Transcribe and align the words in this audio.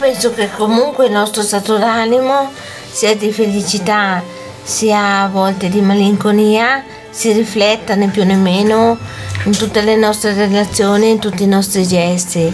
Penso 0.00 0.32
che 0.32 0.48
comunque 0.56 1.06
il 1.06 1.12
nostro 1.12 1.42
stato 1.42 1.76
d'animo, 1.76 2.50
sia 2.90 3.14
di 3.14 3.30
felicità, 3.30 4.22
sia 4.62 5.20
a 5.20 5.28
volte 5.28 5.68
di 5.68 5.82
malinconia, 5.82 6.82
si 7.10 7.30
rifletta 7.32 7.94
né 7.94 8.08
più 8.08 8.24
né 8.24 8.34
meno 8.34 8.96
in 9.44 9.56
tutte 9.56 9.82
le 9.82 9.96
nostre 9.96 10.32
relazioni, 10.32 11.10
in 11.10 11.18
tutti 11.18 11.42
i 11.42 11.46
nostri 11.46 11.86
gesti. 11.86 12.52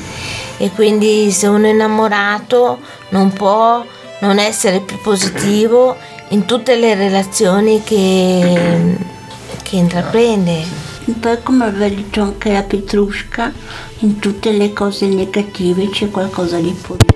E 0.58 0.70
quindi 0.72 1.30
se 1.30 1.46
uno 1.46 1.66
è 1.66 1.70
innamorato 1.70 2.80
non 3.10 3.32
può 3.32 3.84
non 4.20 4.38
essere 4.38 4.80
più 4.80 4.98
positivo 5.00 5.96
in 6.30 6.46
tutte 6.46 6.74
le 6.74 6.94
relazioni 6.96 7.80
che, 7.84 8.96
che 9.62 9.76
intraprende. 9.76 10.84
Un 11.04 11.20
po' 11.20 11.38
come 11.44 11.66
aveva 11.66 11.94
detto 11.94 12.22
anche 12.22 12.50
la 12.52 12.62
Petrushka, 12.62 13.52
in 14.00 14.18
tutte 14.18 14.50
le 14.50 14.72
cose 14.72 15.06
negative 15.06 15.88
c'è 15.88 16.10
qualcosa 16.10 16.58
di 16.58 16.72
positivo, 16.72 17.15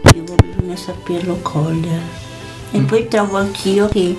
bisogna 0.71 0.77
saperlo 0.77 1.39
cogliere. 1.43 2.29
E 2.73 2.79
Mm. 2.79 2.85
poi 2.85 3.09
trovo 3.09 3.37
anch'io 3.37 3.89
che 3.89 4.17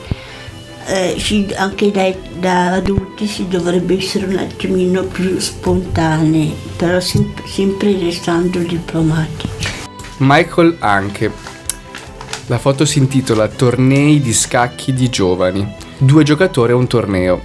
eh, 0.87 1.15
si- 1.19 1.47
anche 1.55 1.91
da, 1.91 2.11
da 2.39 2.73
adulti 2.73 3.27
si 3.27 3.47
dovrebbe 3.47 3.95
essere 3.97 4.25
un 4.25 4.37
attimino 4.37 5.03
più 5.03 5.39
spontanei, 5.39 6.53
però 6.75 6.99
sem- 6.99 7.31
sempre 7.45 7.97
restando 7.99 8.57
diplomatici. 8.59 9.47
Michael 10.17 10.77
anche. 10.79 11.31
La 12.47 12.57
foto 12.57 12.83
si 12.85 12.97
intitola 12.97 13.47
Tornei 13.47 14.19
di 14.19 14.33
scacchi 14.33 14.91
di 14.93 15.07
giovani. 15.09 15.65
Due 15.99 16.23
giocatori 16.23 16.71
a 16.71 16.75
un 16.75 16.87
torneo. 16.87 17.41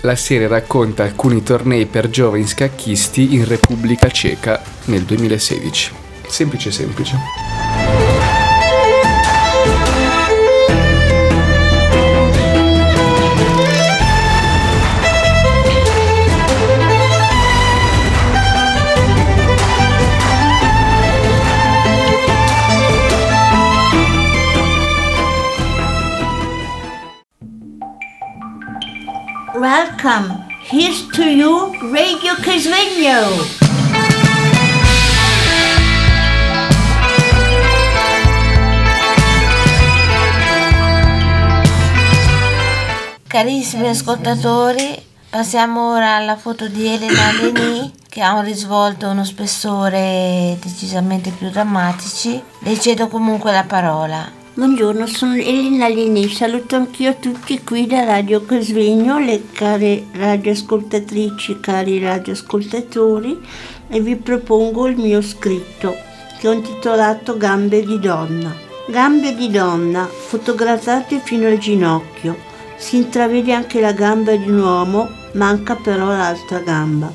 La 0.00 0.16
serie 0.16 0.48
racconta 0.48 1.02
alcuni 1.02 1.42
tornei 1.42 1.84
per 1.86 2.08
giovani 2.08 2.46
scacchisti 2.46 3.34
in 3.34 3.44
Repubblica 3.46 4.08
Ceca 4.08 4.62
nel 4.86 5.02
2016. 5.02 5.92
Semplice 6.26 6.70
semplice. 6.70 7.67
Welcome, 30.08 30.46
here's 30.70 31.06
to 31.08 31.22
you, 31.22 31.70
Radio 31.92 32.34
Casvegno. 32.40 33.28
Carissimi 43.26 43.88
ascoltatori, 43.88 44.98
passiamo 45.28 45.92
ora 45.92 46.14
alla 46.14 46.36
foto 46.36 46.68
di 46.68 46.86
Elena 46.86 47.30
Leni 47.32 47.92
che 48.08 48.22
ha 48.22 48.32
un 48.32 48.44
risvolto 48.44 49.04
e 49.04 49.10
uno 49.10 49.24
spessore 49.26 50.56
decisamente 50.58 51.28
più 51.32 51.50
drammatici. 51.50 52.42
Le 52.60 52.80
cedo 52.80 53.08
comunque 53.08 53.52
la 53.52 53.64
parola. 53.64 54.37
Buongiorno, 54.58 55.06
sono 55.06 55.34
Elena 55.34 55.86
Lini, 55.86 56.28
saluto 56.28 56.74
anch'io 56.74 57.14
tutti 57.20 57.62
qui 57.62 57.86
da 57.86 58.02
Radio 58.02 58.44
Casvegno, 58.44 59.20
le 59.20 59.52
care 59.52 60.06
radioascoltatrici, 60.10 61.60
cari 61.60 62.00
radioascoltatori 62.00 63.38
e 63.86 64.00
vi 64.00 64.16
propongo 64.16 64.88
il 64.88 64.96
mio 64.96 65.22
scritto 65.22 65.94
che 66.40 66.48
ho 66.48 66.52
intitolato 66.52 67.36
Gambe 67.36 67.84
di 67.84 68.00
donna. 68.00 68.52
Gambe 68.88 69.36
di 69.36 69.48
donna, 69.48 70.04
fotografate 70.06 71.20
fino 71.22 71.46
al 71.46 71.58
ginocchio. 71.58 72.36
Si 72.74 72.96
intravede 72.96 73.52
anche 73.52 73.80
la 73.80 73.92
gamba 73.92 74.34
di 74.34 74.50
un 74.50 74.58
uomo, 74.58 75.08
manca 75.34 75.76
però 75.76 76.08
l'altra 76.08 76.58
gamba. 76.58 77.12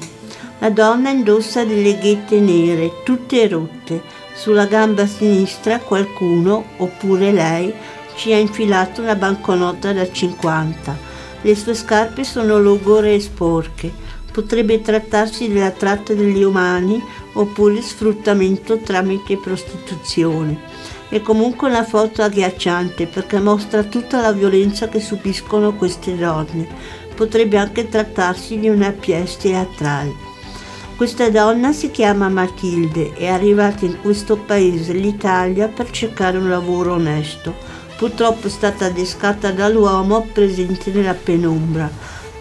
La 0.60 0.70
donna 0.70 1.10
indossa 1.10 1.66
delle 1.66 1.98
ghette 1.98 2.40
nere, 2.40 3.02
tutte 3.04 3.50
rotte. 3.50 4.02
Sulla 4.34 4.66
gamba 4.66 5.06
sinistra 5.06 5.80
qualcuno, 5.80 6.66
oppure 6.78 7.32
lei, 7.32 7.74
ci 8.16 8.34
ha 8.34 8.38
infilato 8.38 9.02
una 9.02 9.16
banconota 9.16 9.94
da 9.94 10.12
50. 10.12 10.98
Le 11.42 11.56
sue 11.56 11.74
scarpe 11.74 12.24
sono 12.24 12.60
logore 12.60 13.14
e 13.16 13.20
sporche. 13.20 13.92
Potrebbe 14.32 14.82
trattarsi 14.82 15.50
della 15.50 15.70
tratta 15.70 16.14
degli 16.14 16.42
umani 16.42 17.02
oppure 17.34 17.82
sfruttamento 17.82 18.80
tramite 18.80 19.38
prostituzione. 19.38 20.60
È 21.10 21.22
comunque 21.22 21.70
una 21.70 21.84
foto 21.84 22.24
agghiacciante 22.24 23.06
perché 23.06 23.40
mostra 23.40 23.84
tutta 23.84 24.20
la 24.20 24.32
violenza 24.32 24.90
che 24.90 25.00
subiscono 25.00 25.76
queste 25.76 26.18
donne. 26.18 26.68
Potrebbe 27.14 27.58
anche 27.58 27.88
trattarsi 27.88 28.58
di 28.58 28.70
una 28.70 28.92
pièce 28.92 29.38
teatrale. 29.38 30.33
Questa 30.96 31.30
donna 31.32 31.74
si 31.74 31.90
chiama 31.90 32.30
Matilde, 32.30 33.14
è 33.14 33.28
arrivata 33.28 33.84
in 33.84 34.00
questo 34.00 34.38
paese, 34.38 34.94
l'Italia, 34.94 35.68
per 35.68 35.90
cercare 35.90 36.38
un 36.38 36.48
lavoro 36.48 36.94
onesto. 36.94 37.56
Purtroppo 37.98 38.46
è 38.46 38.50
stata 38.50 38.86
adescata 38.86 39.52
dall'uomo 39.52 40.28
presente 40.32 40.92
nella 40.92 41.16
penombra. 41.16 41.90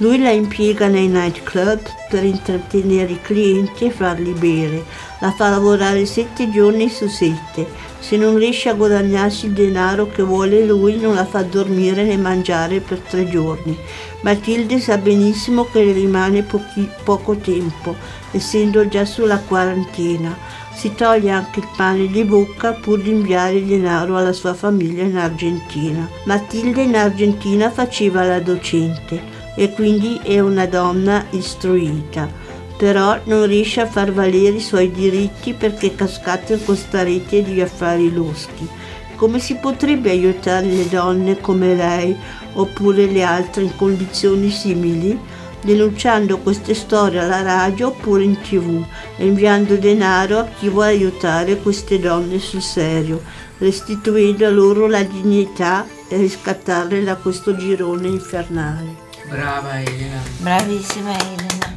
Lui 0.02 0.18
la 0.18 0.30
impiega 0.30 0.88
nei 0.88 1.06
nightclub 1.06 1.78
per 2.08 2.24
intrattenere 2.24 3.12
i 3.12 3.20
clienti 3.22 3.84
e 3.84 3.90
farli 3.92 4.32
bere. 4.32 4.82
La 5.20 5.30
fa 5.30 5.48
lavorare 5.48 6.06
sette 6.06 6.50
giorni 6.50 6.88
su 6.88 7.06
sette. 7.06 7.68
Se 8.00 8.16
non 8.16 8.36
riesce 8.36 8.68
a 8.68 8.74
guadagnarsi 8.74 9.46
il 9.46 9.52
denaro 9.52 10.08
che 10.08 10.24
vuole 10.24 10.66
lui, 10.66 10.98
non 10.98 11.14
la 11.14 11.24
fa 11.24 11.44
dormire 11.44 12.02
né 12.02 12.16
mangiare 12.16 12.80
per 12.80 12.98
tre 12.98 13.28
giorni. 13.28 13.78
Matilde 14.22 14.80
sa 14.80 14.98
benissimo 14.98 15.66
che 15.70 15.84
le 15.84 15.92
rimane 15.92 16.42
pochi- 16.42 16.90
poco 17.04 17.36
tempo, 17.36 17.94
essendo 18.32 18.88
già 18.88 19.04
sulla 19.04 19.38
quarantina. 19.38 20.36
Si 20.74 20.96
toglie 20.96 21.30
anche 21.30 21.60
il 21.60 21.68
pane 21.76 22.08
di 22.08 22.24
bocca 22.24 22.72
pur 22.72 23.00
di 23.00 23.10
inviare 23.10 23.64
denaro 23.64 24.16
alla 24.16 24.32
sua 24.32 24.54
famiglia 24.54 25.04
in 25.04 25.16
Argentina. 25.16 26.08
Matilde 26.24 26.82
in 26.82 26.96
Argentina 26.96 27.70
faceva 27.70 28.24
la 28.24 28.40
docente 28.40 29.31
e 29.54 29.72
quindi 29.72 30.18
è 30.22 30.40
una 30.40 30.66
donna 30.66 31.26
istruita, 31.30 32.28
però 32.76 33.18
non 33.24 33.46
riesce 33.46 33.80
a 33.80 33.86
far 33.86 34.12
valere 34.12 34.56
i 34.56 34.60
suoi 34.60 34.90
diritti 34.90 35.52
perché 35.52 35.88
è 35.88 35.94
cascata 35.94 36.54
in 36.54 36.64
questa 36.64 37.02
rete 37.02 37.42
di 37.42 37.60
affari 37.60 38.12
loschi. 38.12 38.68
Come 39.16 39.38
si 39.38 39.54
potrebbe 39.56 40.10
aiutare 40.10 40.66
le 40.66 40.88
donne 40.88 41.40
come 41.40 41.76
lei 41.76 42.16
oppure 42.54 43.06
le 43.06 43.22
altre 43.22 43.62
in 43.62 43.76
condizioni 43.76 44.50
simili? 44.50 45.16
Denunciando 45.64 46.38
queste 46.38 46.74
storie 46.74 47.20
alla 47.20 47.40
radio 47.40 47.88
oppure 47.88 48.24
in 48.24 48.40
tv 48.40 48.84
e 49.16 49.26
inviando 49.26 49.76
denaro 49.76 50.38
a 50.38 50.48
chi 50.58 50.68
vuole 50.68 50.88
aiutare 50.88 51.58
queste 51.58 52.00
donne 52.00 52.40
sul 52.40 52.62
serio, 52.62 53.22
restituendo 53.58 54.50
loro 54.50 54.88
la 54.88 55.04
dignità 55.04 55.86
e 56.08 56.16
riscattarle 56.16 57.04
da 57.04 57.14
questo 57.14 57.56
girone 57.56 58.08
infernale. 58.08 59.10
Brava 59.28 59.80
Elena. 59.80 60.20
Bravissima 60.38 61.16
Elena. 61.18 61.76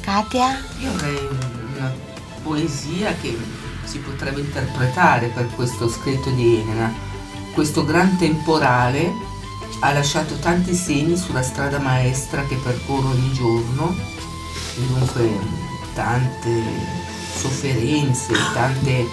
Katia? 0.00 0.62
Io 0.78 0.90
avrei 0.90 1.28
una 1.76 1.92
poesia 2.42 3.14
che 3.20 3.36
si 3.84 3.98
potrebbe 3.98 4.40
interpretare 4.40 5.28
per 5.28 5.46
questo 5.54 5.88
scritto 5.88 6.30
di 6.30 6.60
Elena. 6.60 6.92
Questo 7.52 7.84
gran 7.84 8.16
temporale 8.16 9.12
ha 9.80 9.92
lasciato 9.92 10.36
tanti 10.38 10.74
segni 10.74 11.16
sulla 11.16 11.42
strada 11.42 11.78
maestra 11.78 12.44
che 12.44 12.56
percorro 12.56 13.10
ogni 13.10 13.32
giorno 13.32 13.94
e 14.76 14.86
dunque 14.86 15.38
tante 15.94 16.62
sofferenze, 17.34 18.32
tante 18.52 19.06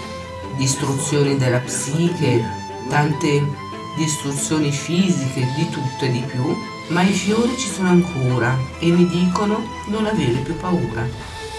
distruzioni 0.55 1.37
della 1.37 1.59
psiche, 1.59 2.43
tante 2.89 3.65
distruzioni 3.97 4.71
fisiche, 4.71 5.47
di 5.55 5.69
tutto 5.69 6.05
e 6.05 6.11
di 6.11 6.23
più 6.25 6.55
ma 6.87 7.01
i 7.01 7.11
fiori 7.11 7.57
ci 7.57 7.67
sono 7.69 7.89
ancora 7.89 8.57
e 8.79 8.89
mi 8.91 9.07
dicono 9.07 9.81
non 9.87 10.05
avere 10.05 10.39
più 10.39 10.55
paura, 10.55 11.05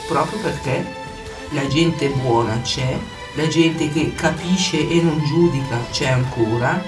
proprio 0.06 0.38
perché 0.38 0.96
la 1.50 1.66
gente 1.66 2.08
buona 2.08 2.60
c'è, 2.62 2.98
la 3.34 3.46
gente 3.46 3.90
che 3.90 4.14
capisce 4.14 4.88
e 4.88 5.02
non 5.02 5.22
giudica 5.24 5.78
c'è 5.90 6.08
ancora 6.08 6.82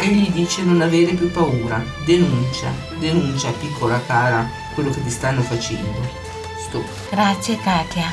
e 0.00 0.06
gli 0.08 0.30
dice 0.30 0.62
non 0.62 0.80
avere 0.82 1.12
più 1.14 1.30
paura, 1.30 1.82
denuncia, 2.04 2.72
denuncia 2.98 3.50
piccola 3.52 4.00
cara 4.06 4.48
quello 4.74 4.90
che 4.90 5.02
ti 5.02 5.10
stanno 5.10 5.40
facendo. 5.40 6.22
Stop. 6.58 6.84
Grazie 7.10 7.58
Katia. 7.58 8.12